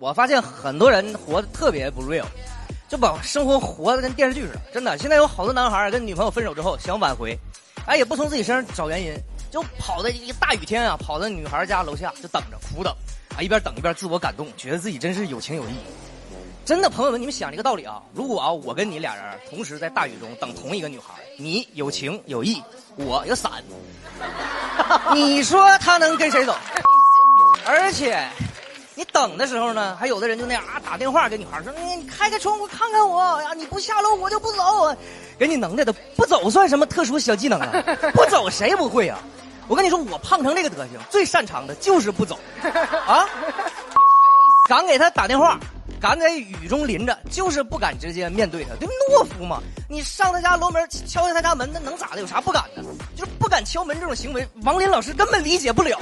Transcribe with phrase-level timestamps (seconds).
[0.00, 2.24] 我发现很多人活得特别不 real，
[2.88, 4.60] 就把生活活得跟电视剧似的。
[4.72, 7.38] 真的，现在有好多男孩跟女朋友分手之后想挽回，
[7.86, 9.14] 哎，也不从自己身上找原因，
[9.50, 12.90] 就跑在一个大雨天啊，跑到女孩家楼下就等着，苦等，
[13.36, 15.74] 啊，一边等一边自我感动，觉得自己真是有情有义。
[16.64, 18.00] 真的，朋友们，你们想这个道理啊？
[18.14, 22.62] 如果啊，我跟你俩人同时在大雨中等同一个女孩，你有情有义，
[22.96, 23.52] 我有伞，
[25.12, 26.56] 你说他能跟谁走？
[27.66, 28.26] 而且。
[29.00, 34.94] 你等的时候呢，还有的人就那样啊，打电话给女孩说：“你你开开窗户看看我呀，你不下楼我就不走。”
[35.40, 37.72] 给你能耐的不走算什么特殊小技能啊？
[38.12, 39.18] 不走谁不会啊？
[39.68, 42.38] 我跟你说，我胖成这个德行，最擅长的就是不走
[43.06, 43.26] 啊！
[44.68, 45.58] 敢给他打电话，
[45.98, 49.62] 敢在雨中淋着，就是不敢直接面对他，对懦夫嘛！
[49.88, 52.20] 你上他家楼门敲下他家门，那能咋的？
[52.20, 52.82] 有啥不敢的？
[53.16, 55.98] 就是不敢敲门这种行为，王林老师根本理解不了。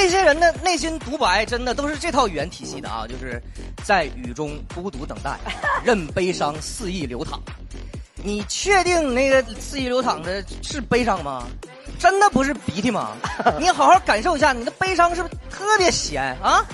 [0.00, 3.04] 这些人的内心独白，真的都是这套语言体系的啊！
[3.04, 3.42] 就是
[3.84, 5.36] 在雨中孤独等待，
[5.82, 7.42] 任悲伤肆意流淌。
[8.14, 11.48] 你确定那个肆意流淌的是悲伤吗？
[11.98, 13.16] 真的不是鼻涕吗？
[13.58, 16.64] 你好好感受一下，你的悲伤是不是特别咸啊？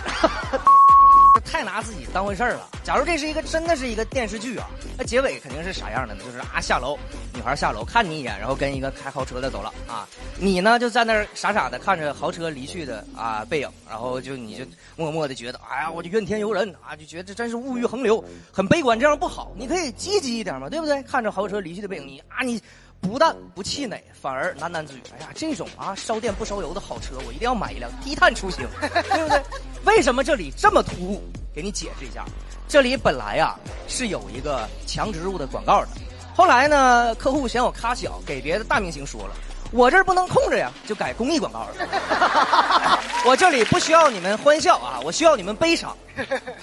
[1.55, 2.69] 太拿自己当回事儿了。
[2.83, 6.25] 假如这是一个真的是一个电视剧啊，那结尾肯定是啥样的呢？
[6.25, 6.99] 就是啊，下楼，
[7.33, 10.05] 女孩下楼看你一眼，然后跟一个开豪车的走了啊。
[10.37, 14.65] 你呢就在那儿傻傻的看着豪车离去的啊背影，然后就你就
[14.97, 19.53] 默默的觉得，哎呀，我就怨天尤人啊，就觉得这真是物欲横流，很悲观，这样不好。
[19.55, 21.01] 你可以积极一点嘛，对不对？
[21.05, 22.61] 看着豪车离去的背影，你啊你。
[23.01, 29.43] 不但不气馁，反而喃喃自语：“哎呀，这种啊烧电不烧油的好车，我一定要买一辆，低碳出行， 对不对？
[29.85, 31.23] 为什么这里这么突兀？
[31.55, 32.25] 给你解释一下，
[32.67, 33.55] 这里本来啊
[33.87, 35.89] 是有一个强植入的广告的，
[36.35, 39.35] 后来呢客户嫌我咖小，给别的大明星说了，
[39.71, 43.01] 我这儿不能空着呀，就改公益广告了。
[43.25, 45.97] 我这里不需要你们欢笑啊，我需要你们悲伤，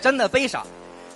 [0.01, 0.65] 真的悲伤。”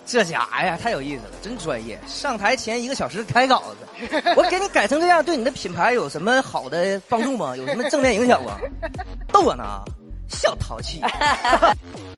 [0.08, 2.00] 这家哎呀，太有意思了，真专业！
[2.06, 7.58] 上台前一个小时开稿子，我给你改成这样，对你的品牌有什么好的帮助吗？
[7.58, 8.56] 有什么正面影响吗？
[9.34, 9.64] 逗我呢，
[10.30, 11.02] 小淘气。